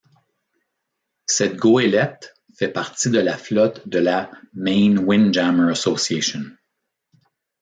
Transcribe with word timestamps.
Cette 1.27 1.57
goélette 1.57 2.33
fait 2.57 2.69
partie 2.69 3.11
de 3.11 3.19
la 3.19 3.37
flotte 3.37 3.87
de 3.87 3.99
la 3.99 4.31
Maine 4.55 4.97
Windjammer 4.97 5.69
Association. 5.69 6.41